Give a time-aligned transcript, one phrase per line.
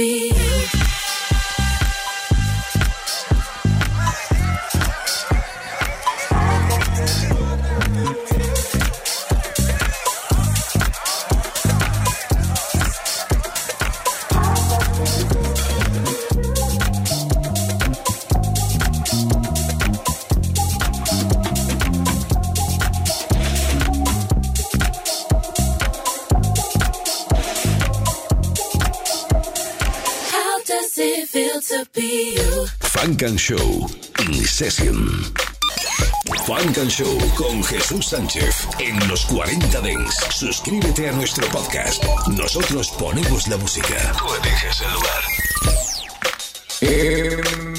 [0.00, 0.29] be
[33.20, 33.86] Funk Show
[34.20, 35.06] en Session.
[36.46, 40.16] Funk and Show con Jesús Sánchez en los 40 Dents.
[40.30, 42.02] Suscríbete a nuestro podcast.
[42.28, 44.14] Nosotros ponemos la música.
[44.16, 45.22] Tú eliges el lugar.
[46.80, 47.69] Eh...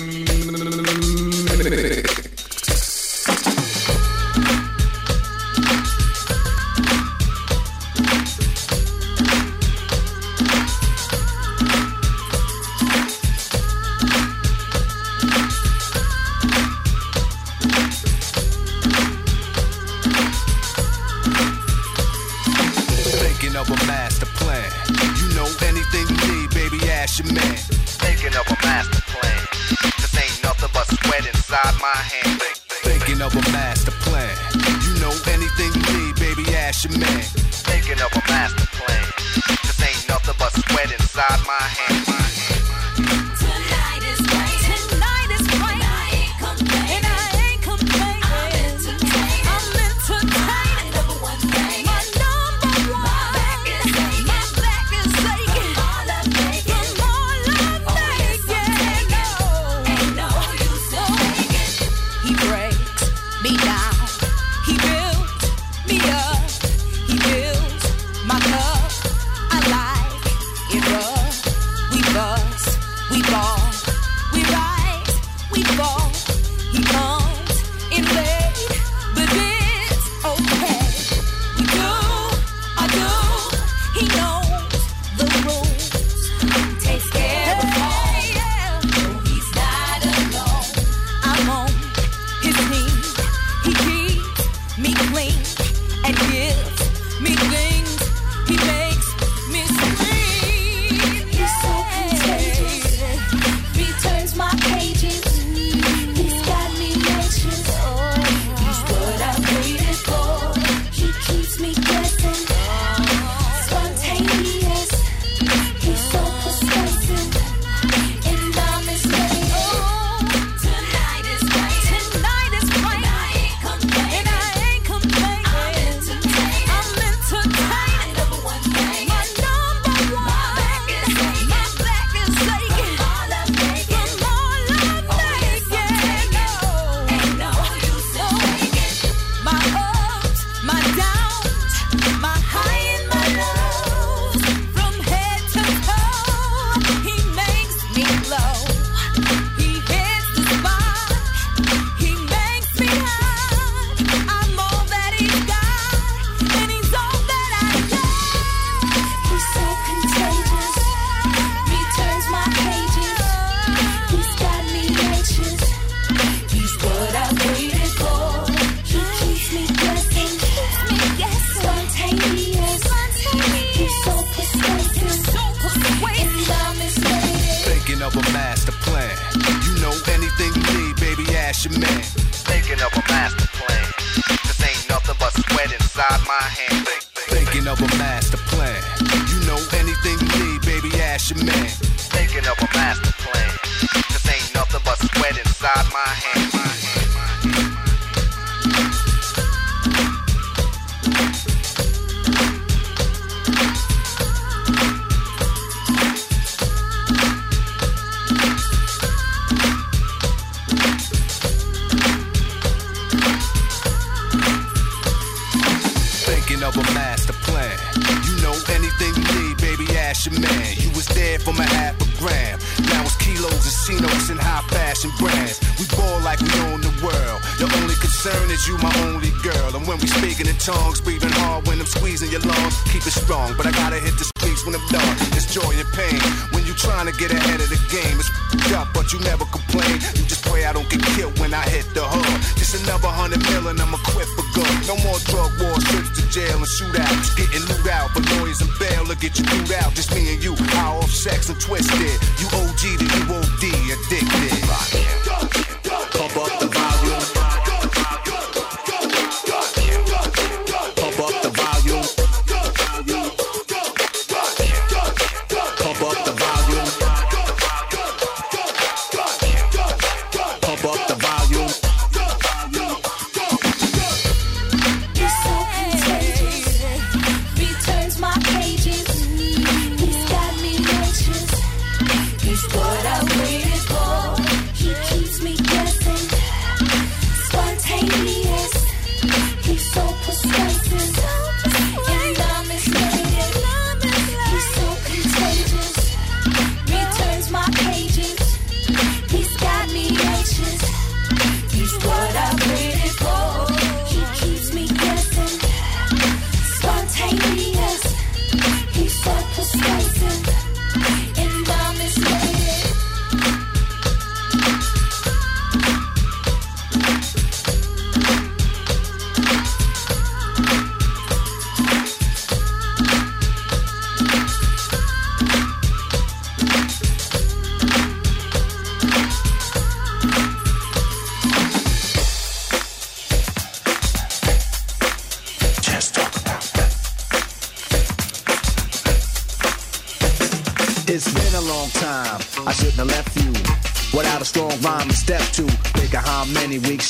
[187.84, 188.82] a master plan.
[189.30, 191.61] You know anything you need, baby, ask your man.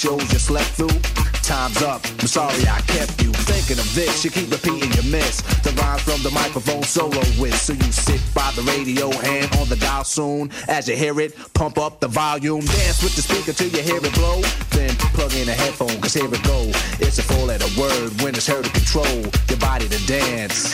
[0.02, 0.98] Shows you slept through.
[1.46, 2.02] Time's up.
[2.18, 4.26] I'm sorry I kept you thinking of this.
[4.26, 5.42] You keep repeating your miss.
[5.62, 7.54] The rhymes from the microphone solo with.
[7.54, 10.50] So you sit by the radio, and on the dial soon.
[10.68, 12.66] As you hear it, pump up the volume.
[12.66, 14.42] Dance with the speaker till you hear it blow.
[14.72, 16.72] Then plug in a headphone, cause here it go.
[16.98, 20.74] It's a four letter word when it's heard to control your body to dance.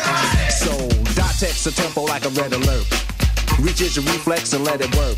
[0.56, 0.72] So,
[1.20, 2.88] dot text a tempo like a red alert.
[3.60, 5.18] Reaches your reflex and let it work.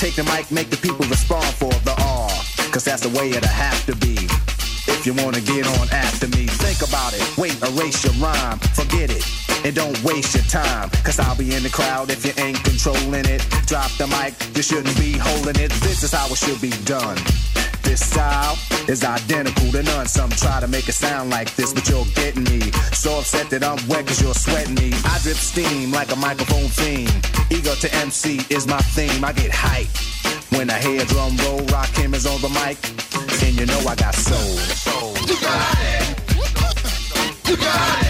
[0.00, 2.30] Take the mic, make the people respond for the R.
[2.72, 4.49] Cause that's the way it'll have to be.
[5.00, 7.24] If you wanna get on after me, think about it.
[7.38, 9.24] Wait, erase your rhyme, forget it.
[9.64, 13.24] And don't waste your time, cause I'll be in the crowd if you ain't controlling
[13.24, 13.40] it.
[13.64, 15.72] Drop the mic, you shouldn't be holding it.
[15.80, 17.16] This is how it should be done.
[17.80, 20.06] This style is identical to none.
[20.06, 22.70] Some try to make it sound like this, but you're getting me.
[22.92, 24.92] So upset that I'm wet cause you're sweating me.
[25.06, 27.08] I drip steam like a microphone theme.
[27.48, 29.24] Ego to MC is my theme.
[29.24, 29.88] I get hype.
[30.50, 32.76] When I hear drum roll, Rakim is on the mic.
[33.44, 34.56] And you know I got soul.
[35.26, 37.48] You got it.
[37.48, 38.09] You got it.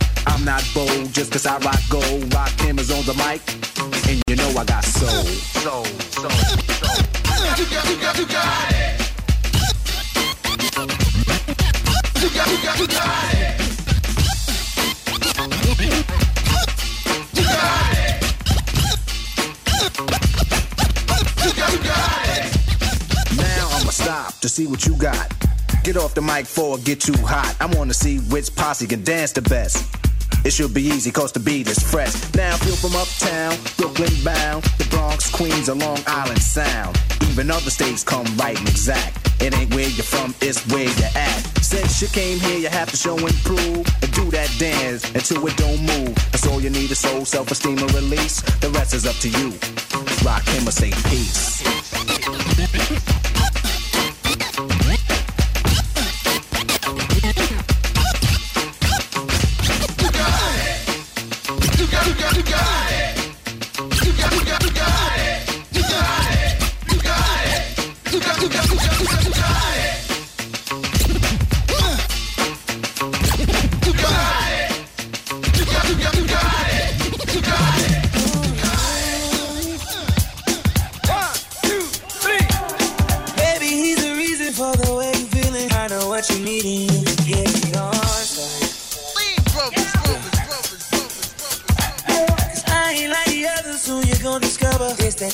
[0.27, 2.33] I'm not bold just cause I rock gold.
[2.33, 3.41] Rock cameras on the mic,
[4.09, 5.25] and you know I got soul.
[5.61, 7.01] Soul, soul, soul.
[7.57, 8.19] You got, you got it.
[8.19, 8.25] You
[12.29, 12.61] got, it.
[12.79, 13.61] You got it.
[21.43, 22.45] You got, you got it.
[23.37, 25.50] Now I'ma stop to see what you got.
[25.83, 27.55] Get off the mic for get too hot.
[27.59, 29.83] I wanna see which posse can dance the best.
[30.45, 32.13] It should be easy, cause the beat is fresh.
[32.35, 36.99] Now feel from uptown, Brooklyn bound, the Bronx, Queens, or Long Island Sound.
[37.29, 39.17] Even other states come right and exact.
[39.41, 41.41] It ain't where you're from, it's where you're at.
[41.63, 43.85] Since you came here, you have to show and prove.
[44.03, 46.13] And do that dance until it don't move.
[46.31, 48.41] That's all you need is soul, self-esteem, and release.
[48.59, 49.49] The rest is up to you.
[50.21, 51.61] Rakim or say peace.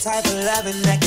[0.08, 1.07] type of loving that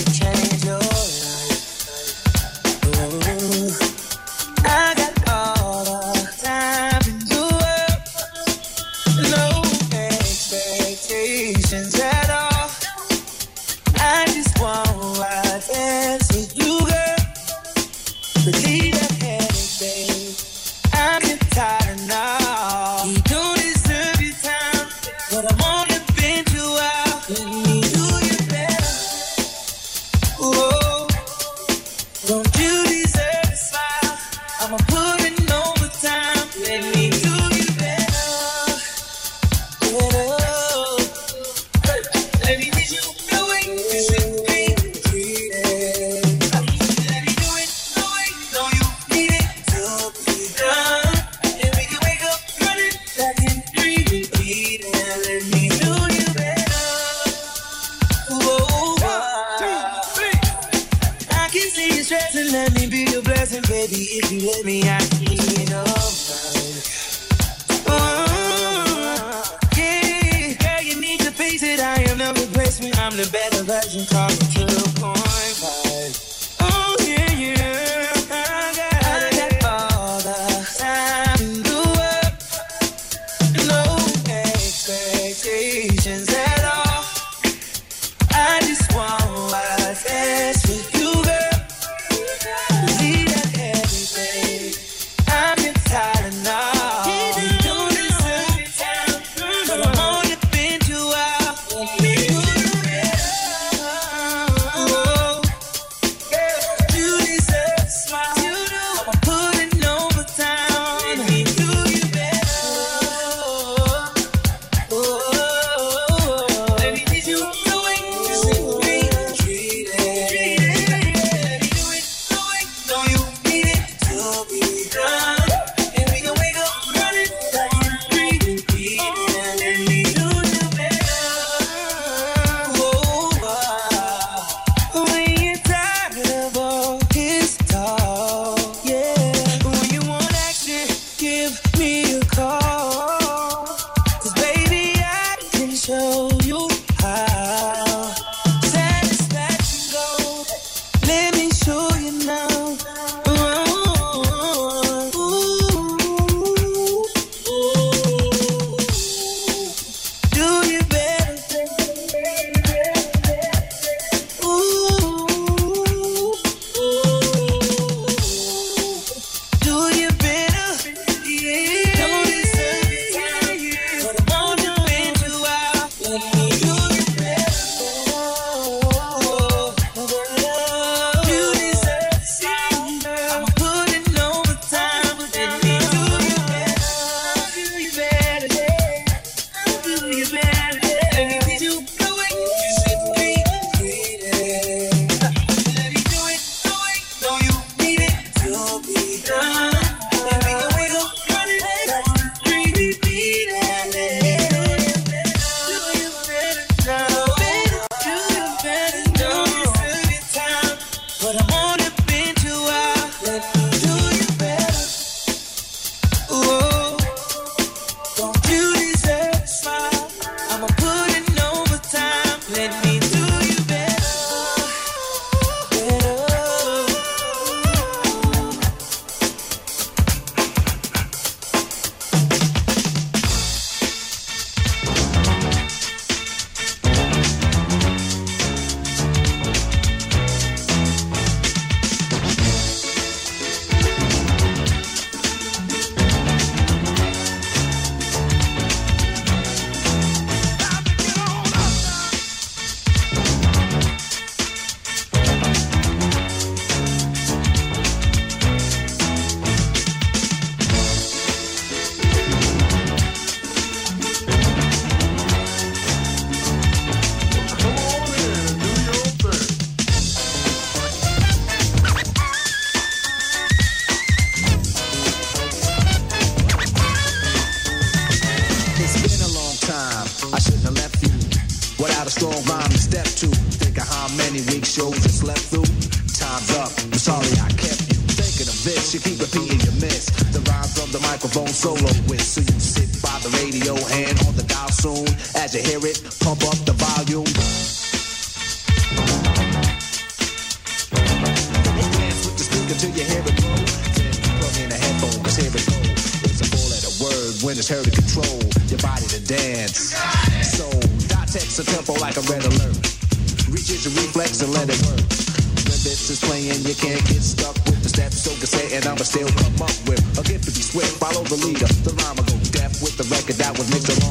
[320.71, 320.97] swift.
[320.99, 324.10] Follow the leader, the rhyme will go deaf with the record that was mixed a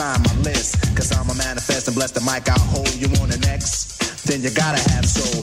[0.00, 0.80] sign my list.
[0.96, 2.94] Cause I'm a manifest and bless the mic I'll hold.
[2.96, 3.92] You want an X?
[4.24, 5.42] Then you gotta have soul.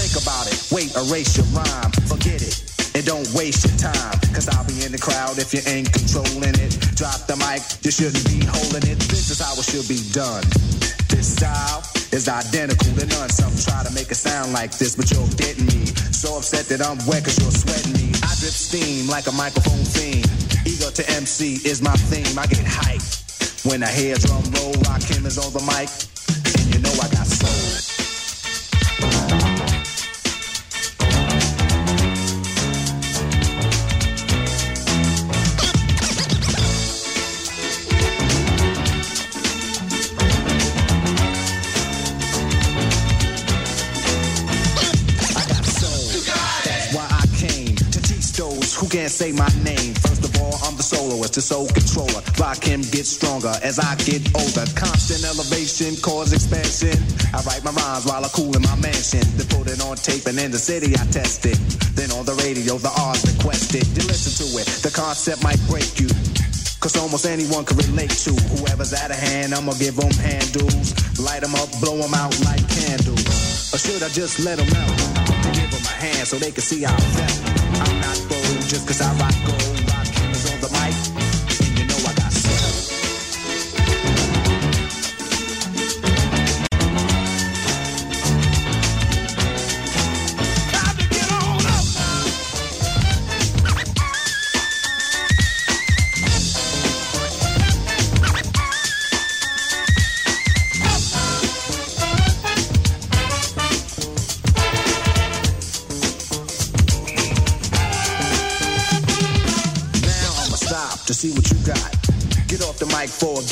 [0.00, 0.58] Think about it.
[0.72, 1.92] Wait, erase your rhyme.
[2.08, 2.64] Forget it.
[2.96, 4.16] And don't waste your time.
[4.32, 6.72] Cause I'll be in the crowd if you ain't controlling it.
[6.96, 8.98] Drop the mic, you shouldn't be holding it.
[9.12, 10.43] This is how it should be done.
[12.14, 13.28] Is identical to none.
[13.28, 15.82] Some try to make it sound like this, but you're getting me.
[16.14, 18.14] So upset that I'm wet cause you're sweating me.
[18.22, 20.22] I drip steam like a microphone theme.
[20.62, 22.38] Ego to MC is my theme.
[22.38, 23.66] I get hyped.
[23.66, 25.90] When I hear drum roll, Rakim is on the mic.
[26.54, 27.23] And you know I got
[49.34, 49.94] my name.
[49.98, 52.22] First of all, I'm the soloist, the soul controller.
[52.38, 54.66] Rakim, get stronger as I get older.
[54.74, 56.94] Constant elevation, cause expansion.
[57.34, 59.22] I write my rhymes while I cool in my mansion.
[59.36, 61.58] Then put it on tape and in the city I test it.
[61.98, 63.86] Then on the radio, the R's requested.
[63.96, 66.08] You listen to it, the concept might break you.
[66.80, 69.54] Cause almost anyone can relate to whoever's out of hand.
[69.54, 73.72] I'ma give them handles, light them up, blow them out like candles.
[73.72, 74.92] Or should I just let them out?
[75.56, 77.88] Give them a hand so they can see how I felt.
[77.88, 78.43] I'm not bold
[78.74, 79.73] just cause I rock gold.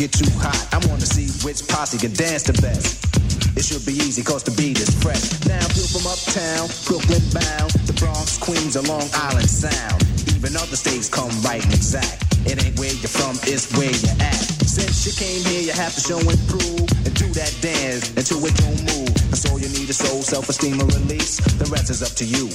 [0.03, 0.59] Get too hot.
[0.75, 3.07] I wanna see which posse can dance the best.
[3.55, 5.31] It should be easy cause the beat is fresh.
[5.47, 10.03] Now feel from uptown, Brooklyn bound, the Bronx, Queens, or Long Island Sound.
[10.35, 12.19] Even other states come right and exact.
[12.51, 14.43] It ain't where you're from, it's where you're at.
[14.67, 18.43] Since you came here, you have to show and prove and do that dance until
[18.43, 19.15] it don't move.
[19.31, 21.39] That's all you need is soul, self-esteem, and release.
[21.63, 22.51] The rest is up to you.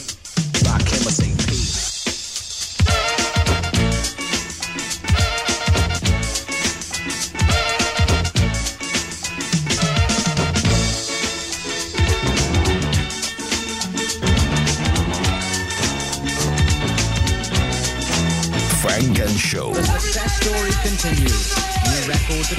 [0.67, 1.15] Rakim or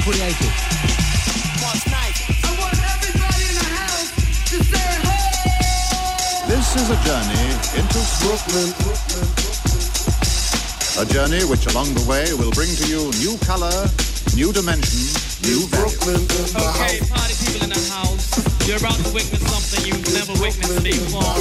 [0.09, 0.53] created.
[6.49, 7.45] This is a journey
[7.77, 8.73] into Brooklyn.
[10.97, 13.87] A journey which along the way will bring to you new color,
[14.35, 15.13] new dimension,
[15.45, 16.25] new Brooklyn.
[16.57, 18.33] Okay, party people in the house.
[18.67, 21.37] You're about to witness something you've never witnessed before.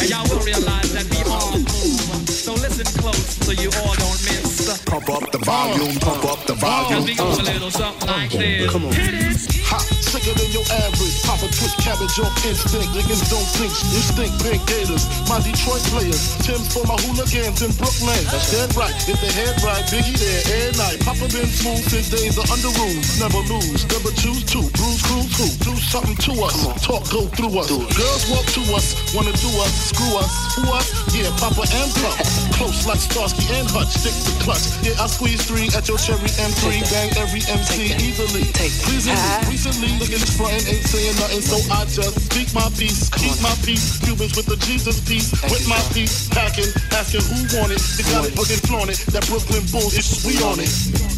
[0.00, 2.28] And y'all will realize that we all move.
[2.28, 4.82] So listen close so you all don't miss.
[4.86, 7.04] Pop up volume, pump up the Cause volume.
[7.06, 8.70] we go a little something like this.
[8.72, 8.92] Come on.
[8.92, 9.38] Hit it.
[9.70, 11.22] Hot, sicker than your average.
[11.22, 12.92] Pop a cabbage off instinct.
[12.92, 15.08] Niggas don't think you stink big gators.
[15.28, 16.36] My Detroit players.
[16.44, 18.20] Tim's for my hooligans in Brooklyn.
[18.28, 18.92] That's dead right.
[19.08, 20.98] If they head right, Biggie there every night.
[21.06, 23.20] Papa been smooth since days of Underoos.
[23.20, 24.60] Never lose, never choose to.
[24.76, 25.46] Bruise, cruise, who?
[25.64, 26.56] Do something to us.
[26.84, 27.70] Talk, go through us.
[27.70, 30.86] Girls walk to us, wanna do us, screw us, who us?
[31.14, 32.16] Yeah, Papa and Pop.
[32.58, 33.92] Close like Starsky and Hutch.
[33.96, 34.64] Stick to clutch.
[34.84, 36.84] Yeah, I squeeze three at your cherry M3.
[36.92, 38.44] Bang every MC easily.
[38.84, 39.16] Pleasingly,
[39.48, 43.98] recently, niggas frontin' ain't saying nothing, so I just speak my piece, keep my peace.
[44.04, 47.80] Cubans with the Jesus piece, with my piece, packing, asking who want it.
[47.96, 48.98] They got it, fucking flaunt it.
[49.14, 51.15] That Brooklyn bullshit, we on it.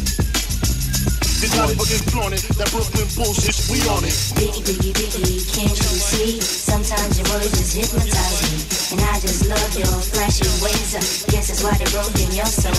[1.39, 2.43] It, fucking flaunt it.
[2.59, 4.11] That Brooklyn bullshit, we on it.
[4.35, 6.35] Biggie, biggie, biggie, can't you see?
[6.43, 8.59] Sometimes your words just hypnotize me.
[8.91, 10.99] And I just love your flashy ways.
[10.99, 10.99] I
[11.31, 12.75] guess that's why they broke in your soul.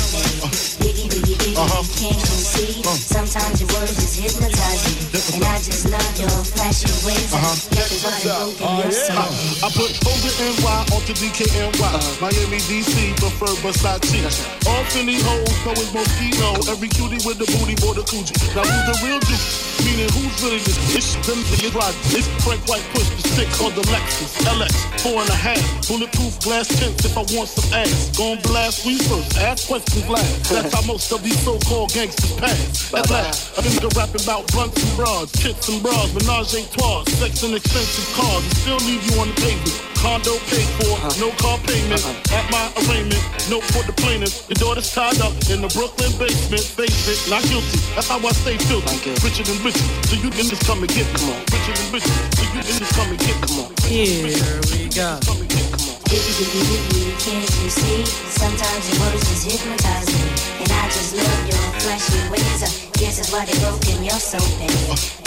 [0.85, 1.81] Biggie, biggie, biggie, uh-huh.
[1.97, 2.85] can't you see?
[2.85, 3.01] Uh-huh.
[3.01, 5.09] Sometimes your words just hypnotize me.
[5.09, 7.33] And I just love your flashy ways.
[7.33, 7.57] I uh-huh.
[7.73, 9.33] guess that's why they broke in your oh, soul.
[9.65, 11.95] I put Hogan NY onto DKNY.
[12.21, 14.21] Miami, DC, prefer Versace.
[14.69, 16.61] All Philly hoes know it's Moschino.
[16.69, 18.50] Every cutie with the booty, boy, the coochie.
[18.51, 19.39] Now who's the real dude?
[19.87, 21.15] Meaning who's really this bitch?
[21.23, 21.95] Them niggas ride.
[22.11, 24.75] It's Frank White push the stick on the Lexus LX.
[25.07, 25.63] Four and a half.
[25.87, 28.11] Bulletproof glass tints if I want some ass.
[28.19, 29.39] Gon' blast we first.
[29.39, 30.51] Ask questions last.
[30.51, 32.93] That's how most of these so-called gangsters pass.
[32.93, 37.05] At last, a nigga rapping about blunts and bras, tits and bras, menage a trois,
[37.23, 39.90] sex and expensive cars, and still leave you on the pavement.
[40.01, 41.13] Condo paid for, uh-huh.
[41.21, 42.01] no car payment.
[42.01, 42.37] Uh-huh.
[42.41, 43.21] At my arraignment,
[43.53, 44.49] no for the plaintiff.
[44.49, 46.65] Your daughter's tied up in the Brooklyn basement.
[46.65, 47.77] Face it, not guilty.
[47.95, 49.13] That's how I stay filthy.
[49.21, 49.85] Richer than richer.
[50.09, 51.41] So you can just come and get come on.
[51.53, 52.17] Richer than richer.
[52.33, 53.71] So you can just come and get come on.
[53.85, 54.25] Here
[54.73, 56.00] we go.
[56.11, 58.05] Biggie, biggie, biggie, can't you see?
[58.05, 60.27] Sometimes your words just hypnotize me.
[60.59, 62.63] And I just love your flashy ways.
[62.67, 64.75] I guess that's why they broke in your soul, baby.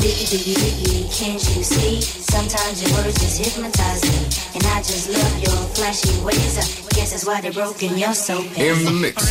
[0.03, 2.01] Biggie, biggie, biggie, can't you see?
[2.01, 4.27] Sometimes your words just hypnotize me.
[4.59, 6.59] And I just love your flashy ways.
[6.59, 8.67] I guess that's why they broke in your soul, baby.
[8.67, 9.23] In the mix.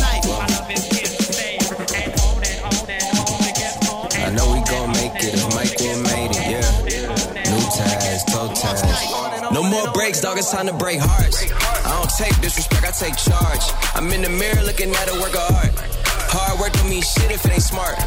[0.00, 0.17] I
[9.58, 11.42] No more breaks, dog, it's time to break hearts.
[11.50, 13.64] I don't take disrespect, I take charge.
[13.92, 15.74] I'm in the mirror looking at a work of art.
[16.30, 17.98] Hard work don't mean shit if it ain't smart.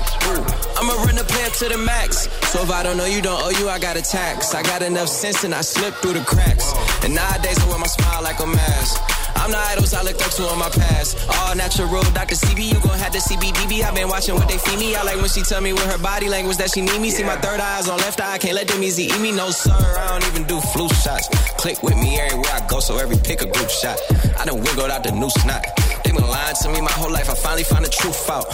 [0.80, 2.30] I'ma run the play up to the max.
[2.56, 4.56] So if I don't know you, don't owe you, I got a tax.
[4.56, 6.72] I got enough sense and I slip through the cracks.
[7.04, 9.21] And nowadays I wear my smile like a mask.
[9.42, 11.18] I'm the idols I looked up to in my past.
[11.28, 12.36] All natural, Dr.
[12.36, 13.82] CB, you gon' have the CBDB.
[13.82, 14.96] I've been watching what they feed me.
[14.96, 17.10] I like when she tell me with her body language that she need me.
[17.10, 19.32] See my third eye's on left eye, I can't let them easy eat me.
[19.32, 21.28] No sir, I don't even do flu shots.
[21.58, 23.98] Click with me everywhere I go, so every pick a group shot.
[24.38, 25.66] I done wiggled out the new snot.
[26.12, 27.30] They been lying to me my whole life.
[27.30, 28.46] I finally found the truth out.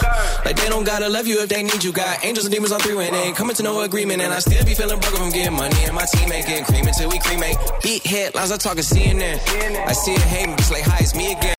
[0.44, 1.90] Like they don't gotta love you if they need you.
[1.90, 4.22] Got angels and demons on three when they ain't coming to no agreement.
[4.22, 5.74] And I still be feeling broke from getting money.
[5.82, 7.56] And my teammate getting cream until we cremate.
[7.82, 9.40] Beat headlines, I talking CNN.
[9.88, 11.56] I see it hating, just like, hi, it's me again.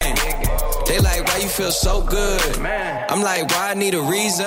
[0.88, 2.58] They like, why you feel so good?
[3.12, 4.46] I'm like, why I need a reason?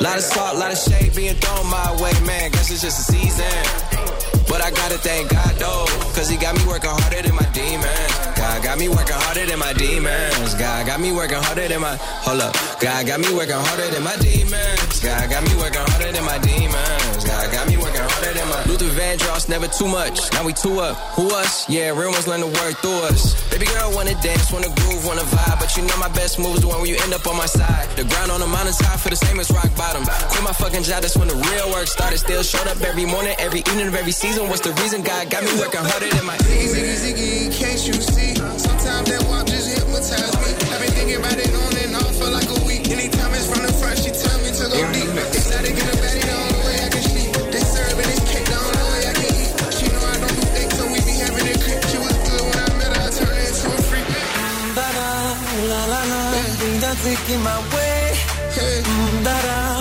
[0.00, 2.50] Lot of salt, lot of shade being thrown my way, man.
[2.50, 4.08] Guess it's just a season.
[4.48, 8.37] But I gotta thank God though, cause he got me working harder than my demons.
[8.38, 10.54] God got me working harder than my demons.
[10.54, 12.54] God got me working harder than my, hold up.
[12.80, 15.00] God got me working harder than my demons.
[15.02, 17.24] God got me working harder than my demons.
[17.26, 20.32] God got me working harder than my Luther Vandross, never too much.
[20.32, 20.96] Now we two up.
[21.18, 21.68] Who us?
[21.68, 23.34] Yeah, real ones learn to work through us.
[23.50, 25.58] Baby girl wanna dance, wanna groove, wanna vibe.
[25.58, 27.46] But you know my best move is the one where you end up on my
[27.46, 27.90] side.
[27.96, 30.04] The ground on the mountain for the same as rock bottom.
[30.04, 32.18] Quit my fucking job, that's when the real work started.
[32.18, 34.48] Still showed up every morning, every evening of every season.
[34.48, 37.94] What's the reason God got me working harder than my Ziggy, ziggy, ziggy, can't you
[37.94, 38.27] see?
[38.36, 40.50] Sometimes that walk just hypnotize me.
[40.72, 42.90] I've been thinking about it on and off for like a week.
[42.90, 45.10] Anytime it's from the front, she tell me to go deep.
[45.32, 47.30] Excited, get a baddie, the only way I can sleep.
[47.52, 49.52] They serving this cake, the only way I can eat.
[49.76, 51.80] She know I don't do things, so we be having it creep.
[51.88, 54.06] She was good when I met her, I turned her into a freak.
[54.76, 55.08] Da da,
[55.70, 56.22] la la la,
[56.60, 58.12] think that's in my way.
[58.58, 59.77] Mm, Da da,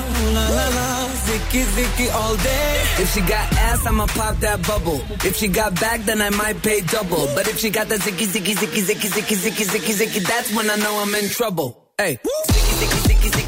[1.48, 2.82] zicky zicky all day.
[3.00, 5.02] If she got ass, I'ma pop that bubble.
[5.26, 7.28] If she got back, then I might pay double.
[7.36, 10.70] But if she got that zicky zicky zicky zicky zicky zicky zicky zicky, that's when
[10.70, 11.84] I know I'm in trouble.
[11.98, 13.48] Hey, zicky zicky zicky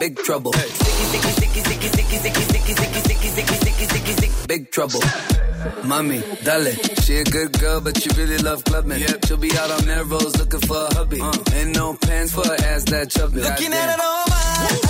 [0.00, 0.52] big trouble.
[0.54, 5.00] Sticky, sticky, sticky, sticky, sticky, sticky, sticky, sticky, sticky, sticky, sticky, sticky, sticky, big trouble.
[5.84, 6.72] Mommy, dale.
[7.02, 8.98] She a good girl, but she really love clubbing.
[8.98, 9.26] Yep.
[9.26, 11.20] She'll be out on Melrose looking for a hubby.
[11.20, 11.32] Uh.
[11.54, 13.40] Ain't no pants for her ass that chubby.
[13.40, 14.40] Looking at it all mine.
[14.40, 14.89] I just wanna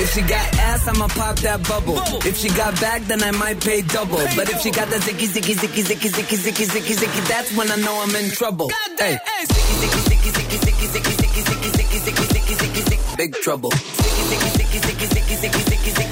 [0.00, 1.98] If she got ass, I'ma pop that bubble.
[2.26, 4.18] If she got back, then I might pay double.
[4.34, 7.70] But if she got that zicky, zicky, zicky, zicky, zicky, zicky, zicky, zicky, that's when
[7.70, 8.70] I know I'm in trouble.
[8.98, 12.29] Hey, zicky, zicky, zicky, zicky, zicky, zicky, zicky, zicky, zicky,
[13.20, 13.70] big trouble.
[13.70, 16.09] Sticky, sticky, sticky, sticky, sticky, sticky, sticky, sticky.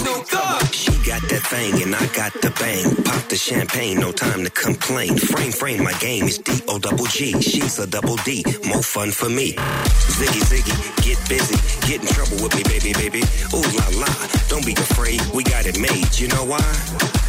[0.00, 0.64] Snoop Dogg.
[0.72, 2.88] She got that thing and I got the bang.
[3.04, 5.18] Pop the champagne, no time to complain.
[5.18, 7.38] Frame, frame, my game is D O double G.
[7.40, 9.52] She's a double D, more fun for me.
[10.16, 13.22] Ziggy, ziggy, get busy, get in trouble with me, baby, baby.
[13.52, 14.10] Ooh la la,
[14.48, 16.08] don't be afraid, we got it made.
[16.18, 16.64] You know why?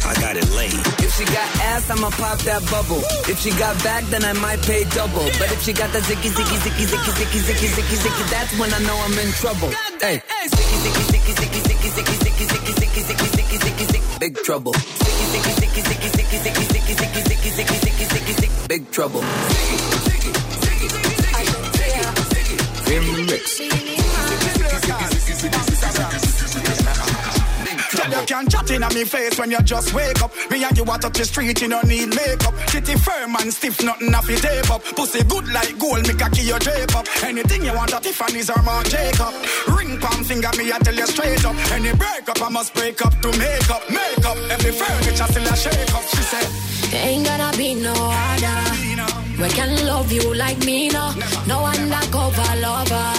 [0.04, 0.80] I got it laid.
[1.04, 3.04] If she got ass, I'ma pop that bubble.
[3.28, 5.28] If she got back, then I might pay double.
[5.38, 8.72] But if she got that zicky, zicky, zicky, zicky, zicky, zicky, zicky, zicky, that's when
[8.72, 9.70] I know I'm in trouble.
[10.00, 14.34] Hey, zicky, zicky, zicky, zicky, zicky, zicky, zicky, zicky, zicky, zicky, zicky, zicky, zicky, big
[14.44, 14.72] trouble.
[14.72, 19.22] Zicky, zicky, zicky, zicky, zicky, zicky, zicky, zicky, zicky, zicky, zicky, zicky, zicky, big trouble.
[22.84, 23.02] Tell
[26.22, 26.31] you
[28.26, 30.32] can chat in on me face when you just wake up.
[30.50, 32.54] Me and you out up the street, you don't need makeup.
[32.68, 34.82] Titty firm and stiff, nothing off your tape up.
[34.96, 37.06] Pussy good like gold, me cocky your drape up.
[37.22, 39.34] Anything you want at Tiffany's or Marc Jacob.
[39.76, 41.56] Ring palm finger, me I tell you straight up.
[41.72, 43.82] Any breakup, I must break up to make up.
[43.90, 46.04] Make up, every furniture still a shake up.
[46.14, 46.48] She said,
[46.90, 48.82] There ain't gonna be no other.
[49.40, 51.12] We can love you like me, no.
[51.48, 53.12] No undercover lover.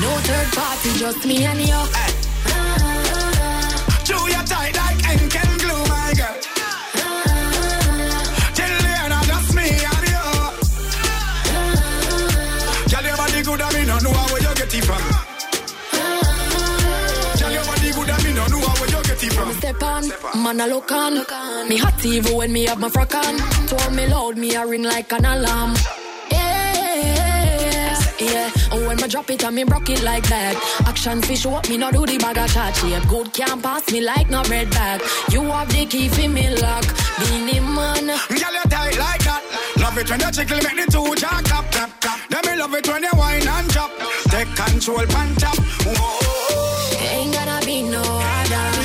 [0.00, 2.17] No third party, just me and you.
[4.08, 6.36] Chew your tight like and glue, my girl.
[8.56, 10.24] Tell Leona that's me and you.
[13.18, 15.02] Body good, mean, no know where you get it from.
[17.36, 19.52] Tell your body good, mean, no know where you get it from.
[19.52, 20.08] Step on,
[20.42, 21.68] man, I look on.
[21.68, 23.36] Me hot even when me have my frock on.
[23.66, 25.74] Told me loud, me a ring like an alarm.
[28.18, 28.72] Yeah, yeah.
[28.72, 30.56] And when me drop it and me broke it like that.
[30.86, 33.08] Action fish up, me not do the bag of chat shape.
[33.08, 35.02] Good can't pass me like no red bag.
[35.30, 36.84] You have the key for me lock.
[37.18, 38.06] Beenie Man.
[38.06, 39.42] Girl, you tight like that.
[39.78, 42.28] Love it when you tickle, make the two jack clap, clap, clap.
[42.28, 43.90] Then me love it when you whine and chop.
[44.30, 45.34] Take control, pan.
[45.86, 46.98] Whoa.
[47.00, 48.78] Ain't gonna be no other.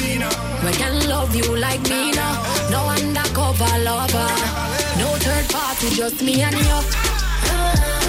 [0.63, 2.41] We can love you like me now.
[2.69, 4.29] No undercover lover.
[4.97, 8.02] No third party, just me and you.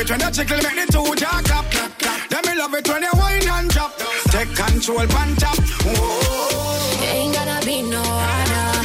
[0.00, 2.28] It when you tickle, make the two jack clap, clap, clap.
[2.30, 3.92] Then me love it when you whine and chop.
[4.32, 5.58] Take control, pan top.
[5.84, 7.04] Whoa.
[7.04, 8.80] Ain't gonna be no other.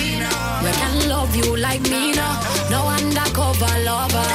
[0.63, 2.41] We can love you like me now.
[2.69, 4.29] No undercover lover.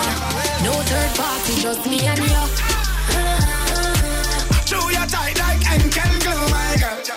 [0.64, 2.42] No third party, just me and you.
[4.64, 7.09] Chew your tight like and glue, my girl.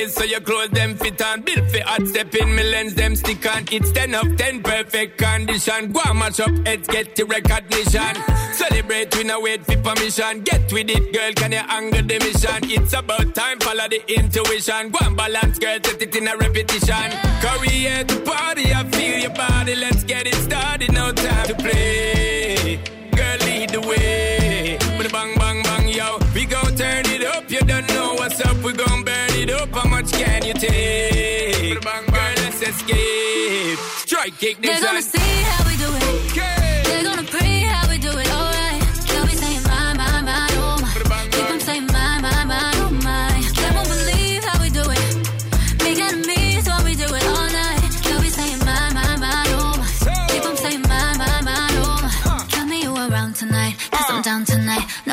[0.00, 1.42] Fit so your clothes them fit on.
[1.42, 3.64] Built for hot step in me lens them stick on.
[3.70, 5.92] It's 10 of 10 perfect condition.
[5.92, 8.14] Go and match up heads get the recognition.
[8.52, 10.40] Celebrate we no wait for permission.
[10.40, 12.60] Get with it girl can you angle the mission?
[12.76, 14.90] It's about time follow the intuition.
[14.90, 17.08] Go and balance girl set it in a repetition.
[17.44, 19.74] Career to party I feel your body.
[19.74, 22.80] Let's get it started no time to play.
[23.16, 24.78] Girl lead the way.
[25.12, 26.18] Bang bang bang yo.
[26.34, 27.19] We gon' turn it
[27.50, 29.70] up you don't know what's up We gon' burn it up.
[29.70, 31.80] How much can you take?
[31.82, 33.78] Bang let's escape.
[33.78, 35.99] Strike kick They're gonna see how we do it.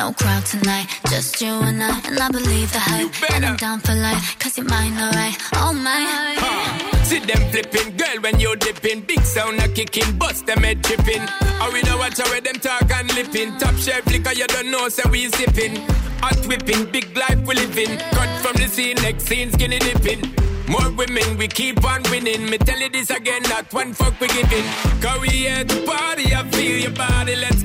[0.00, 3.32] And I And I believe the hype.
[3.32, 5.36] And I'm down for life, cause you're mine, alright.
[5.54, 7.02] Oh my.
[7.02, 9.00] See them flipping, girl, when you're dipping.
[9.00, 11.22] Big sound a kicking, bust them head tripping.
[11.60, 13.58] I we don't watch how them talk and lipping.
[13.58, 15.76] Top shelf liquor, you don't know, so we sipping.
[16.22, 17.98] Hot whipping, big life we living.
[18.12, 20.22] Cut from the scene, next scene, skinny dipping.
[20.68, 22.48] More women, we keep on winning.
[22.50, 24.64] Me tell you this again, not one fuck we giving.
[25.00, 27.36] Cause we here to party, I feel your body.
[27.36, 27.57] Let's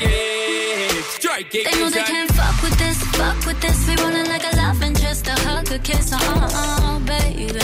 [0.00, 3.86] Strike it, They know they can't fuck with this, fuck with this.
[3.86, 7.60] We rolling like a love interest, a hug, a kiss, uh uh, baby.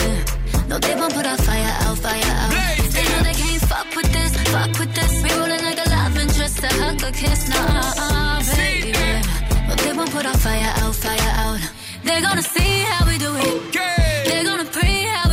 [0.67, 2.51] No, they won't put our fire out, fire out.
[2.93, 5.23] They know they can't fuck with this, fuck with this.
[5.23, 8.93] We rolling like a love interest, a hug, a kiss, nah, baby.
[9.67, 11.59] No, they won't put our fire out, fire out.
[12.03, 13.73] They're gonna see how we do it.
[14.27, 15.26] They're gonna pray how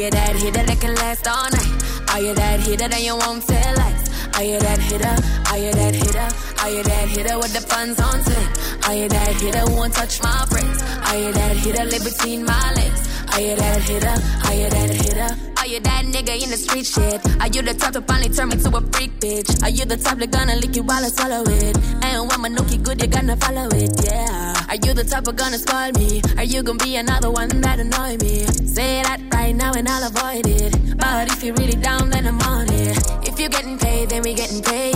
[0.00, 2.10] you that hitter that can last all night?
[2.10, 4.08] Are you that hitter that you won't tell lies?
[4.32, 5.16] Are you that hitter?
[5.52, 6.28] Are you that hitter?
[6.64, 8.46] Are you that hitter with the funds on ten?
[8.88, 10.80] Are you that hitter who won't touch my friends?
[11.04, 13.00] Are you that hitter live between my legs?
[13.28, 14.16] Are you that hitter?
[14.48, 15.30] Are you that hitter?
[15.60, 17.20] Are you that nigga in the street shit?
[17.40, 19.62] Are you the type to finally turn me to a freak bitch?
[19.62, 21.76] Are you the type that gonna lick you while I swallow it?
[22.00, 24.59] And when my nookie good, you gonna follow it, yeah.
[24.70, 26.22] Are you the type of gonna spoil me?
[26.38, 28.46] Are you gonna be another one that annoy me?
[28.70, 30.96] Say that right now and I'll avoid it.
[30.96, 32.94] But if you're really down, then I'm on it.
[33.26, 34.94] If you're getting paid, then we getting paid.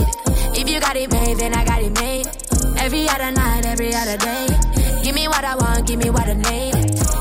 [0.55, 2.25] If you got it made, then I got it made.
[2.79, 4.47] Every other night, every other day.
[5.03, 6.75] Give me what I want, give me what I need.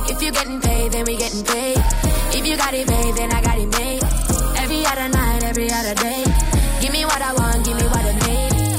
[0.06, 1.82] If you're getting paid, then we getting paid.
[2.38, 4.04] If you got it made, then I got it made.
[4.62, 6.22] Every other night, every other day.
[6.80, 8.78] Give me what I want, give me what I need.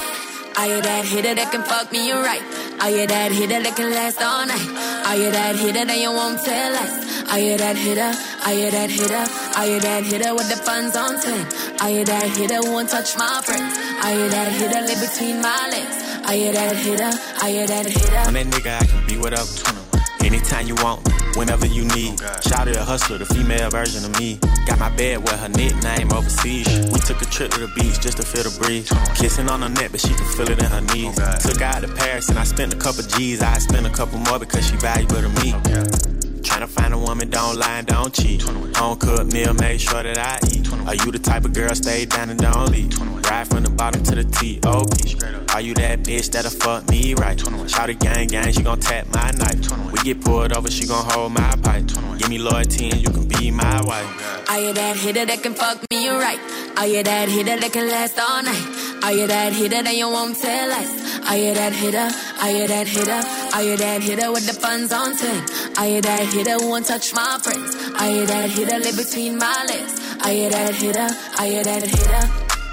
[0.56, 2.65] Are you that hitter that can fuck me You're right?
[2.82, 4.70] Are you that hitter that can last all night?
[5.08, 7.32] Are you that hitter that you won't tell lies?
[7.32, 8.12] Are you that hitter?
[8.46, 9.26] Are you that hitter?
[9.58, 11.46] Are you that hitter with the funds on ten?
[11.82, 13.78] Are you that hitter who won't touch my friends?
[14.04, 15.98] Are you that hitter live between my legs?
[16.28, 17.12] Are you that hitter?
[17.44, 18.18] Are you that hitter?
[18.18, 19.85] I'm that nigga, I can be whatever.
[20.26, 21.08] Anytime you want,
[21.38, 22.20] whenever you need.
[22.42, 24.40] Shout a hustler, the female version of me.
[24.66, 26.68] Got my bed with her nickname overseas.
[26.92, 28.90] We took a trip to the beach just to feel the breeze.
[29.14, 31.16] Kissing on her neck, but she can feel it in her knees.
[31.46, 33.44] Took her out to Paris and I spent a couple G's.
[33.44, 36.15] I spent a couple more because she valuable to me.
[36.46, 38.42] Tryna find a woman, don't lie and don't cheat.
[38.78, 40.72] Home cooked meal, make sure that I eat.
[40.88, 42.98] Are you the type of girl stay down and don't leave?
[43.30, 45.18] Ride from the bottom to the T.O.P.
[45.54, 47.40] Are you that bitch that'll fuck me right?
[47.70, 49.92] Shout it gang gang, she gon' tap my knife.
[49.92, 51.88] We get pulled over, she gon' hold my pipe.
[52.20, 54.50] Give me loyalty and you can be my wife.
[54.50, 56.40] Are you that hitter that can fuck me right?
[56.78, 58.95] Are you that hitter that can last all night?
[59.06, 61.30] Are you that hitter that you won't tell us?
[61.30, 62.10] Are you that hitter?
[62.42, 63.22] Are you that hitter?
[63.54, 65.46] Are you that hitter with the funds on ten?
[65.78, 67.76] Are you that hitter who won't touch my friends?
[68.02, 69.94] Are you that hitter live between my legs?
[70.26, 71.08] Are you that hitter?
[71.38, 72.65] Are you that hitter?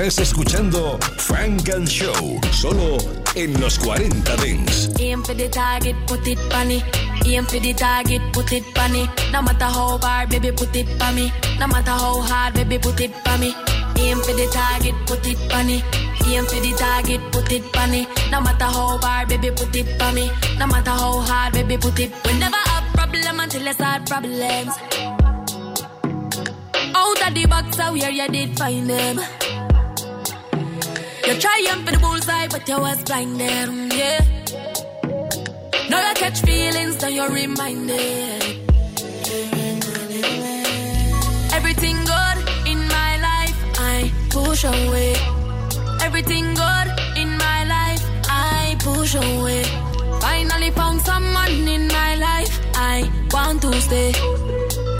[0.00, 2.96] Estás escuchando Frank and Show, solo
[3.34, 4.90] en los 40 Dents.
[4.98, 6.82] Aim for the target, put it on it.
[7.26, 8.92] Aim for the target, put it on.
[9.30, 11.30] No matter how hard, baby, put it on me.
[11.58, 13.54] No matter how hard, baby, put it on me.
[13.98, 15.84] Aim for the target, put it on it.
[16.26, 18.30] Aim for the target, put it on.
[18.30, 20.30] No matter how hard, baby, put it on me.
[20.58, 22.10] No matter how hard, baby, put it.
[22.24, 24.74] We never have problem until I start problems.
[26.94, 29.20] Out of the box, I where you did find them.
[31.30, 34.18] You trying for the bullseye, but you was blinded, yeah.
[35.88, 38.42] Now you catch feelings, now you're reminded.
[41.54, 45.14] Everything good in my life, I push away.
[46.02, 49.62] Everything good in my life, I push away.
[50.20, 54.12] Finally found someone in my life, I want to stay.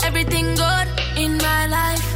[0.05, 2.07] Everything good in my life,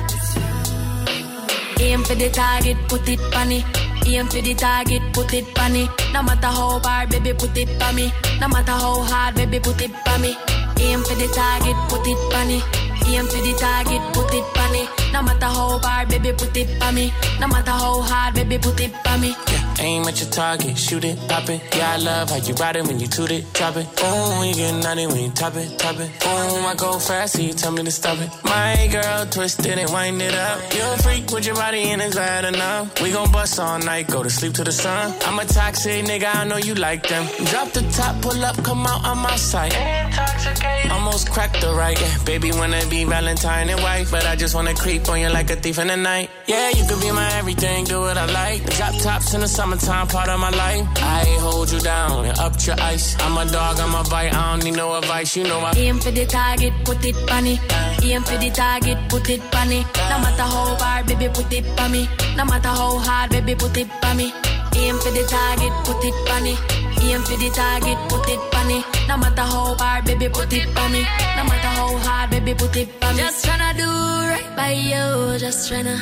[1.82, 3.20] Aim for the target, put it
[3.52, 3.85] it.
[4.06, 5.90] Aim for the target, put it on it.
[6.14, 8.12] No matter how hard, baby, put it on me.
[8.40, 10.36] No matter how hard, baby, put it on me.
[10.80, 12.64] Aim for the target, put it on it.
[13.08, 15.05] Aim for the target, put it on it.
[15.16, 17.14] No matter how hard, baby, put it on me.
[17.40, 19.34] No matter how hard, baby, put it on me.
[19.80, 21.62] Aim at your target, shoot it, pop it.
[21.76, 23.88] Yeah, I love how you ride it when you toot it, drop it.
[24.00, 26.12] Oh, when you get naughty when you top it, top it.
[26.24, 28.30] Oh, I go fast, so you tell me to stop it.
[28.44, 30.74] My girl, twist it and wind it up.
[30.74, 33.02] You're a freak with your body and it's bad enough.
[33.02, 35.14] We gon' bust all night, go to sleep to the sun.
[35.26, 37.26] I'm a toxic nigga, I know you like them.
[37.46, 39.74] Drop the top, pull up, come out, I'm outside.
[39.74, 40.92] Intoxicated.
[40.92, 42.24] Almost cracked the right, yeah.
[42.24, 45.56] Baby, wanna be Valentine and wife, but I just wanna creep on you like a
[45.56, 46.30] thief in the night.
[46.48, 48.64] Yeah, you could be my everything, do what I like.
[48.78, 50.88] Drop tops in the summertime, part of my life.
[50.98, 53.16] I hold you down and up your ice.
[53.20, 55.74] I'm a dog, I'm a bite, I don't need no advice, you know I.
[55.76, 57.60] Aim for the target, put it it.
[58.04, 59.42] Aim for the target, put it
[59.72, 59.86] it.
[60.10, 62.08] No matter how hard, baby, put it on me.
[62.36, 64.34] No matter how hard, baby, put it on me.
[64.76, 66.16] Aim for the target, put it
[66.48, 66.75] it.
[67.02, 68.86] Aim for the target, put it on it.
[69.08, 71.02] No matter how hard, baby, put it on me.
[71.38, 73.22] No matter how hard, baby, put it on me.
[73.22, 73.90] Just tryna do
[74.32, 75.40] right by you.
[75.40, 75.98] Just tryna,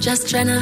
[0.00, 0.60] just tryna,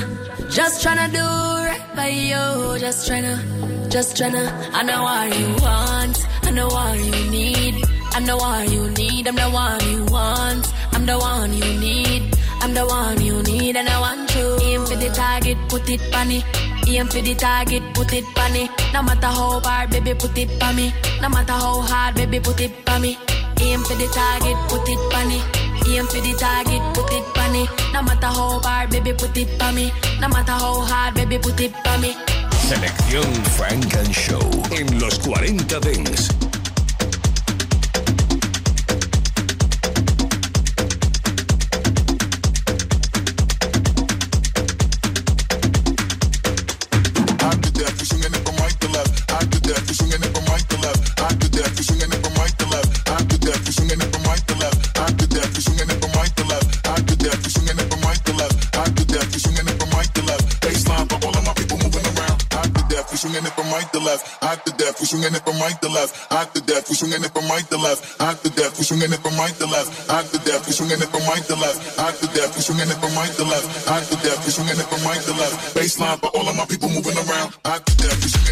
[0.51, 1.27] just tryna do
[1.69, 2.79] right by you.
[2.79, 4.45] Just tryna, just tryna.
[4.73, 6.19] I know what you want.
[6.45, 7.85] I know what you need.
[8.15, 9.27] I know what you need.
[9.29, 10.67] I'm the one you want.
[10.93, 12.23] I'm the one you need.
[12.61, 14.57] I'm the one you need, and I want you.
[14.63, 16.45] Aim for the target, put it on it.
[16.87, 18.71] Aim for the target, put it on it.
[18.93, 20.93] No matter how hard, baby, put it on me.
[21.21, 23.17] No matter how hard, baby, put it on me.
[23.61, 25.45] Aim for the target, put it on it.
[25.87, 27.69] Aim for the target, put it on it.
[27.93, 29.93] No matter how hard, baby, put it on me.
[30.21, 32.17] No matter how hard, baby, put it on me.
[32.69, 36.42] Selección Frank and Show en los 40 Dents.
[64.13, 64.43] To left.
[64.43, 66.33] I did that for swinging it from right to left.
[66.33, 68.21] I did that for swinging it from right to left.
[68.21, 70.11] I did that for swinging it from right to left.
[70.11, 71.99] I did that for swinging it from right to left.
[71.99, 73.89] I did that for swinging it from right to left.
[73.89, 75.77] I did that for swinging it from right to left.
[75.77, 77.57] Baseline for all of my people moving around.
[77.65, 78.52] I did that for swinging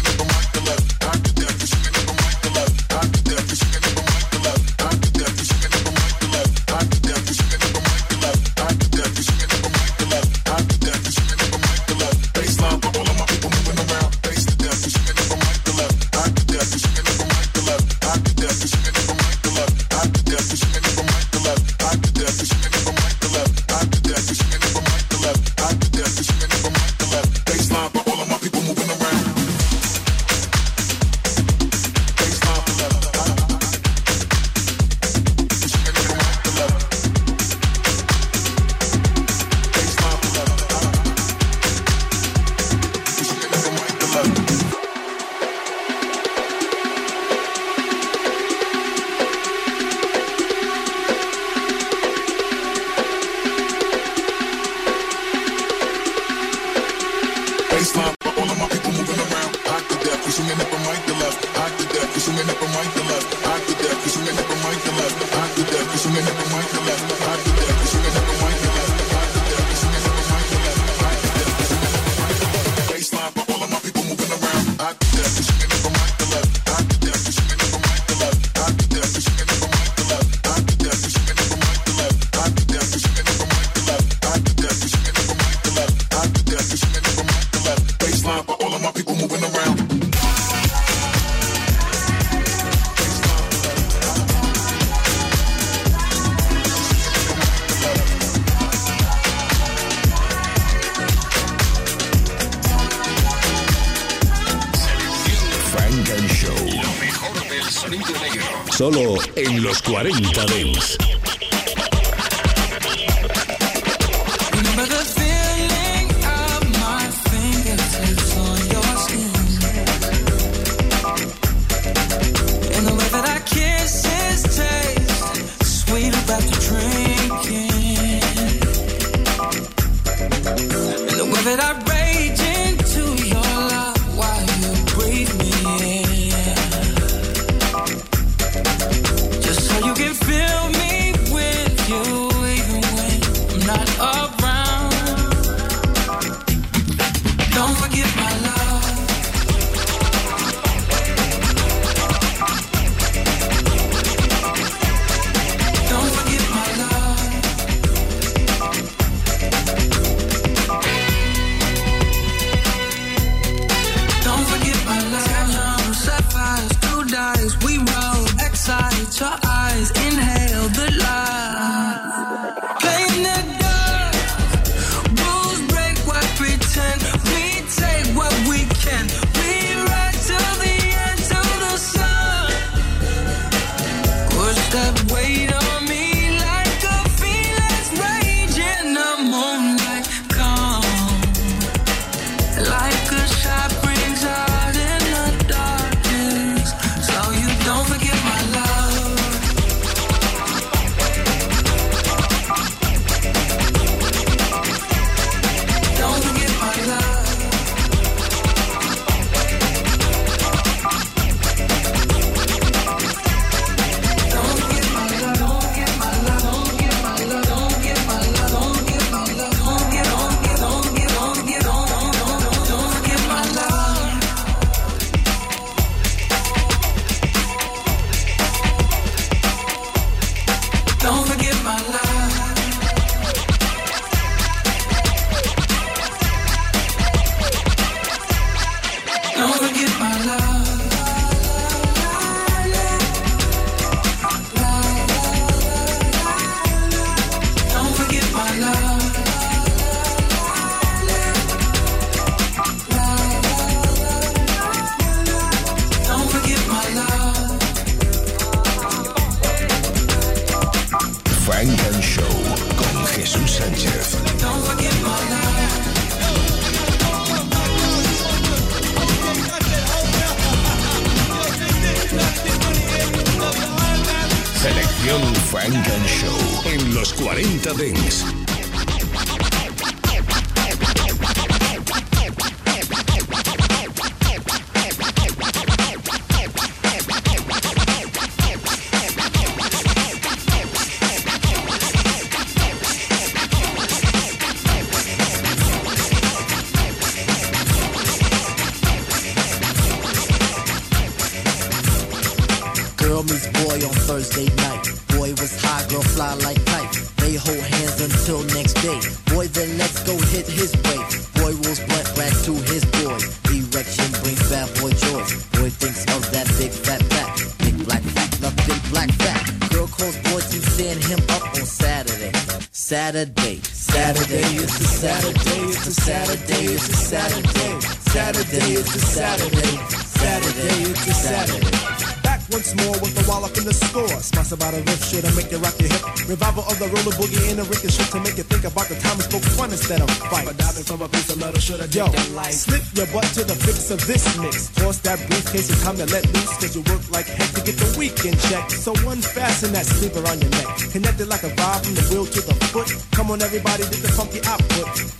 [341.61, 342.07] should Yo,
[342.49, 344.69] slip your butt to the fix of this mix.
[344.73, 346.57] Toss that briefcase, and time to let loose.
[346.57, 348.69] Cause you work like heck to get the weekend check.
[348.71, 350.67] So unfasten that sleeper on your neck.
[350.91, 352.89] Connected like a vibe from the wheel to the foot.
[353.11, 355.10] Come on, everybody, get the funky output.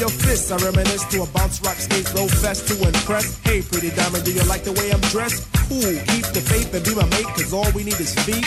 [0.00, 3.38] Your fists, I reminisce to a bounce rock skate low fest to impress.
[3.44, 5.46] Hey, pretty diamond, do you like the way I'm dressed?
[5.68, 8.44] Cool, keep the faith and be my mate, cause all we need is feet.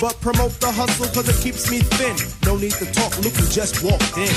[0.00, 2.16] But promote the hustle cause it keeps me thin.
[2.44, 4.34] No need to talk, look who just walked in.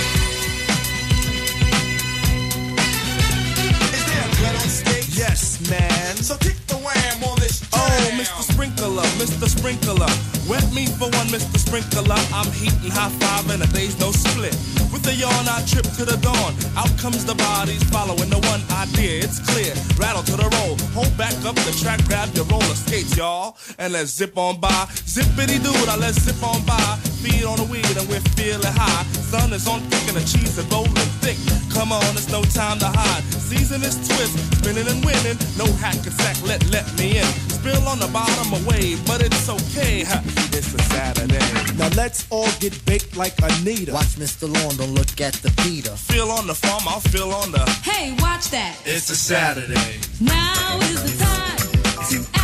[3.92, 5.18] Is there a on stage?
[5.18, 6.16] Yes, man.
[6.18, 7.68] So kick the wham on this.
[7.74, 8.49] Oh, Mr.
[8.60, 9.48] Sprinkler, Mr.
[9.48, 10.12] Sprinkler.
[10.50, 11.56] Wet me for one, Mr.
[11.56, 12.20] Sprinkler.
[12.36, 14.52] I'm heating high five and a day's no split.
[14.92, 16.52] With a yawn, I trip to the dawn.
[16.76, 19.24] Out comes the bodies following the one idea.
[19.24, 19.72] It's clear.
[19.96, 20.76] Rattle to the roll.
[20.92, 23.56] Hold back up the track, grab your roller skates, y'all.
[23.78, 24.92] And let's zip on by.
[25.08, 27.00] Zippity doo, now let's zip on by.
[27.24, 29.08] Feet on the weed and we're feeling high.
[29.24, 30.92] Sun is on thick and the cheese is rolling
[31.24, 31.40] thick.
[31.72, 33.24] Come on, it's no time to hide.
[33.40, 35.40] Season is twist, spinning and winning.
[35.56, 37.32] No hack and sack, let let me in.
[37.56, 40.04] Spill on the bottom away, but it's okay.
[40.04, 40.22] ha,
[40.54, 41.40] It's a Saturday.
[41.78, 43.94] Now let's all get baked like Anita.
[43.94, 44.44] Watch Mr.
[44.52, 45.92] Lawn, don't look at the Peter.
[45.92, 47.64] Feel on the farm, I'll feel on the.
[47.84, 48.76] Hey, watch that.
[48.86, 50.00] It's a Saturday.
[50.22, 51.58] Now is the time
[52.10, 52.39] to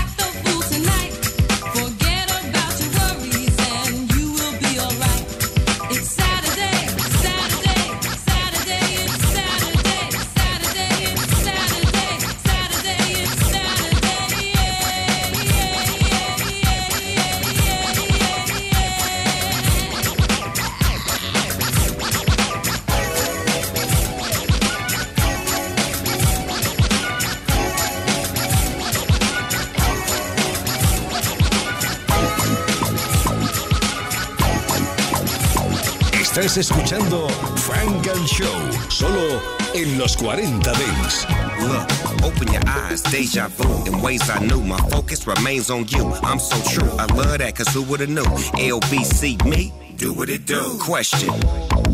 [36.35, 39.41] Estás escuchando Funk and Show, solo
[39.73, 41.25] en los 40 Dance.
[41.61, 43.85] Look, open your eyes, deja vu.
[43.85, 46.11] In ways I knew, my focus remains on you.
[46.23, 46.91] I'm so true.
[46.99, 48.25] I love that, cause who would've knew?
[48.59, 50.77] LBC me, do what it do.
[50.77, 51.33] Question,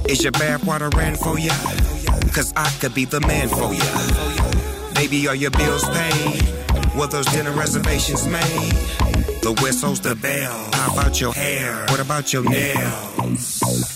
[0.09, 1.53] is your bathwater ran for ya?
[2.33, 4.93] Cause I could be the man for ya.
[4.95, 6.97] Baby, are your bills paid?
[6.97, 8.73] Were those dinner reservations made?
[9.43, 10.67] The whistle's the bell.
[10.73, 11.85] How about your hair?
[11.89, 13.50] What about your nails?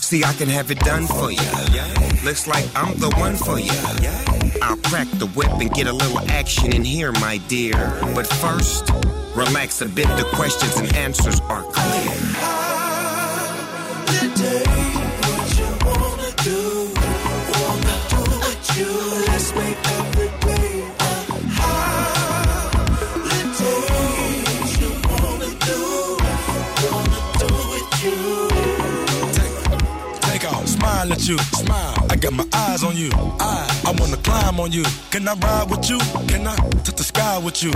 [0.05, 1.41] See, I can have it done for you.
[2.23, 3.71] Looks like I'm the one for you.
[4.61, 7.73] I'll crack the whip and get a little action in here, my dear.
[8.13, 8.87] But first,
[9.35, 10.05] relax a bit.
[10.09, 12.45] The questions and answers are clear.
[31.05, 32.07] Smile at you, smile.
[32.09, 33.09] I got my eyes on you.
[33.39, 34.83] I, I wanna climb on you.
[35.11, 35.99] Can I ride with you?
[36.27, 37.71] Can I touch the sky with you?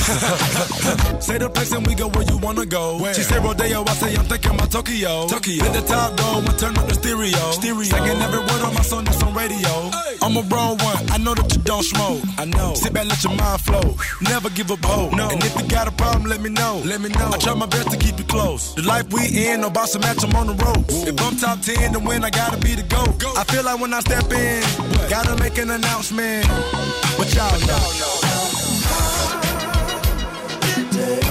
[1.20, 2.98] say the place and we go where you wanna go.
[2.98, 3.14] Where?
[3.14, 5.28] She say Rodeo, I say I'm thinking about Tokyo.
[5.28, 5.62] Tokyo.
[5.64, 7.50] Let the top go and turn up the stereo.
[7.52, 7.84] Stereo.
[7.84, 9.90] Singing every word on my song that's on radio.
[10.22, 12.22] I'm a grown one, I know that you don't smoke.
[12.38, 12.74] I know.
[12.74, 13.96] Sit back, let your mind flow.
[14.20, 15.12] Never give up hope.
[15.12, 15.28] No.
[15.28, 16.82] And if you got a problem, let me know.
[16.84, 17.30] Let me know.
[17.32, 18.74] I try my best to keep you close.
[18.74, 21.06] The life we in, no boss to match, I'm on the ropes.
[21.06, 23.36] If I'm top 10 to win, I gotta be the GOAT.
[23.36, 24.62] I feel like when I step in,
[25.08, 26.46] gotta make an announcement.
[27.16, 28.39] But y'all know.
[31.00, 31.30] Let's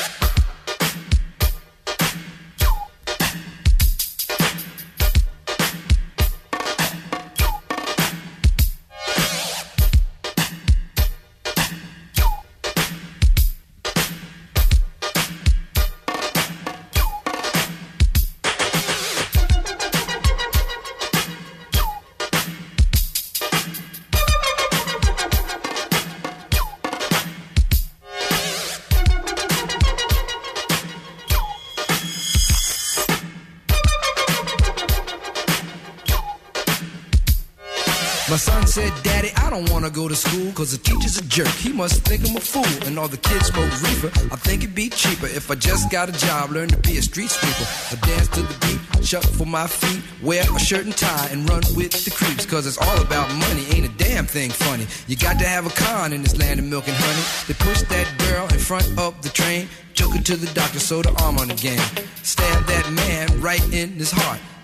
[39.81, 41.47] Wanna go to school cause the teacher's a jerk.
[41.47, 42.87] He must think I'm a fool.
[42.87, 44.11] And all the kids smoke reefer.
[44.31, 47.01] I think it'd be cheaper if I just got a job, learn to be a
[47.01, 47.65] street sweeper.
[47.89, 51.63] I dance to the beat, shuffle my feet, wear a shirt and tie, and run
[51.75, 52.45] with the creeps.
[52.45, 54.85] Cause it's all about money, ain't a damn thing funny.
[55.07, 57.25] You got to have a con in this land of milk and honey.
[57.47, 61.05] They pushed that girl in front of the train, took her to the doctor, sewed
[61.07, 61.81] her arm on the game.
[62.21, 64.39] Stabbed that man right in his heart.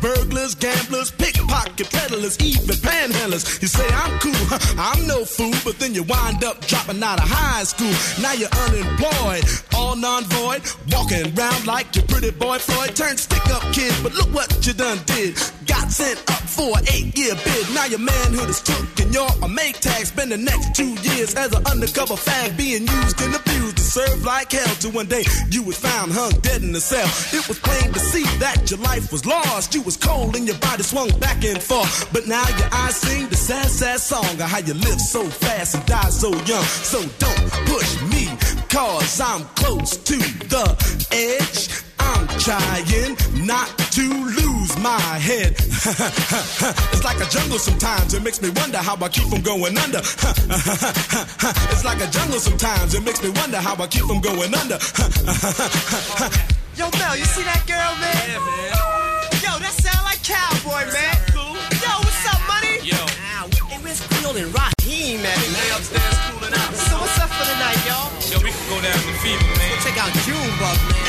[0.00, 3.60] burglars, gamblers, pickpocket peddlers, even panhandlers.
[3.62, 4.34] You say I'm cool,
[4.78, 7.92] I'm no fool, but then you wind up dropping out of high school.
[8.22, 9.44] Now you're unemployed,
[9.74, 12.94] all non-void, walking around like your pretty boy Floyd.
[12.94, 15.36] Turned stick-up kid, but look what you done did.
[15.66, 17.74] Got sent up for an eight-year bid.
[17.74, 20.06] Now your manhood is took and you're a make tag.
[20.06, 24.24] Spend the next two years as an undercover fag, being used and abused to serve
[24.24, 24.74] like hell.
[24.76, 27.08] Till one day you was found hung dead in a cell.
[27.32, 29.74] It was plain to see that your life was lost.
[29.74, 32.12] You was cold and your body swung back and forth.
[32.12, 35.76] But now your eyes sing the sad, sad song of how you live so fast
[35.76, 36.64] and die so young.
[36.64, 38.26] So don't push me,
[38.68, 40.16] cause I'm close to
[40.50, 40.66] the
[41.12, 41.70] edge.
[41.98, 43.16] I'm trying
[43.46, 45.54] not to lose my head.
[46.92, 48.12] it's like a jungle sometimes.
[48.12, 49.98] It makes me wonder how I keep from going under.
[51.70, 52.94] it's like a jungle sometimes.
[52.94, 54.78] It makes me wonder how I keep from going under.
[56.76, 58.28] Yo, Mel, you see that girl, man?
[58.28, 58.95] Yeah, man.
[60.26, 61.14] Cowboy, man.
[61.30, 61.54] Cool.
[61.78, 62.82] Yo, what's up, money?
[62.82, 62.98] Yo.
[62.98, 65.38] Ow, hey, where's Quill and Raheem, man?
[65.54, 66.74] Lay upstairs cooling out.
[66.74, 68.10] So what's up for the night, y'all?
[68.26, 69.70] Yo, we can go down to the fever, man.
[69.70, 71.05] Go Check out Junebug, man.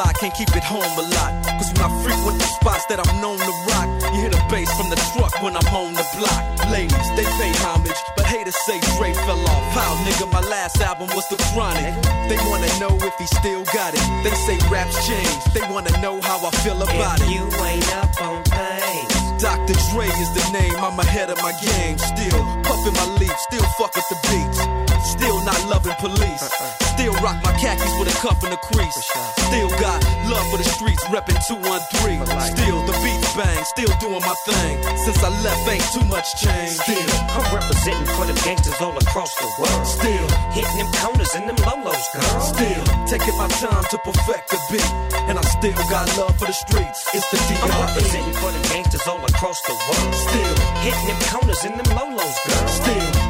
[0.00, 1.32] I've grown a lot, can't keep it home a lot.
[1.58, 4.70] Cause when I frequent the spots that I'm known to rock, you hear the bass
[4.76, 6.42] from the truck when I'm on the block.
[6.70, 9.64] Ladies, they pay homage, but haters say Dre fell off.
[9.72, 11.94] How, nigga, my last album was The Chronic.
[12.28, 14.04] They wanna know if he still got it.
[14.24, 15.44] They say raps change.
[15.52, 17.28] They wanna know how I feel about it.
[17.28, 19.09] You ain't up on things.
[19.40, 19.72] Dr.
[19.88, 21.96] Dre is the name, I'm ahead of my game.
[21.96, 24.60] Still puffin' my leaf, still fuck with the beats.
[25.16, 26.44] Still not loving police.
[26.92, 29.00] Still rock my khakis with a cuff and a crease.
[29.48, 29.96] Still got
[30.28, 32.20] love for the streets, reppin' 213.
[32.52, 34.76] Still the beats bang, still doing my thing.
[35.08, 36.76] Since I left, ain't too much change.
[36.76, 39.86] Still, I'm representing for them gangsters all across the world.
[39.88, 42.40] Still, Hitting them corners and them lolos, girl.
[42.44, 44.92] still taking my time to perfect the beat.
[45.32, 47.08] And I still got love for the streets.
[47.14, 50.14] It's the I'm representing for them gangsters all across the world.
[50.14, 52.68] Still, Hitting them corners in them lolos, girl.
[52.68, 53.29] Still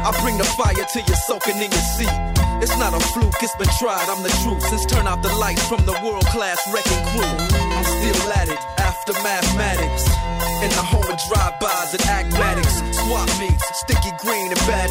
[0.00, 2.16] I bring the fire till you're soaking in your seat.
[2.64, 4.62] It's not a fluke, it's been tried, I'm the truth.
[4.68, 7.32] Since turn out the lights from the world class wrecking crew.
[7.56, 10.04] I'm still at it, after mathematics.
[10.60, 14.90] In the home of drive-bys and acmatics, swap meets, sticky green and bad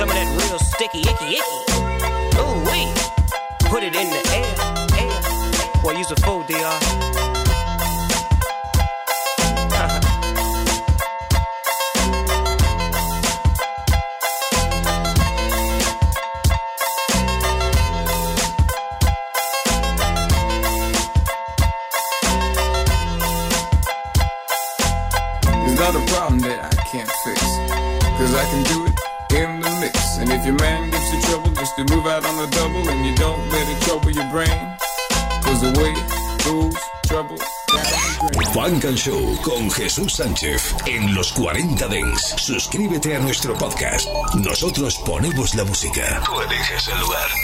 [0.00, 2.40] Some of that real sticky, icky, icky.
[2.40, 2.88] Ooh wee.
[3.68, 4.56] Put it in the air,
[4.96, 5.82] air.
[5.82, 6.56] Boy, use a fool, DR.
[25.66, 27.42] It's not a problem that I can't fix.
[28.16, 29.09] Cause I can do it.
[30.20, 33.06] And if your man gives you trouble, just to move out on the double and
[33.06, 34.76] you don't let it trouble your brain.
[35.42, 35.92] Cause the way
[36.44, 37.38] goes trouble.
[38.52, 42.34] Funk and Show con Jesús Sánchez en los 40 Dents.
[42.36, 44.08] Suscríbete a nuestro podcast.
[44.34, 46.22] Nosotros ponemos la música.
[46.26, 47.40] Tú eliges el lugar.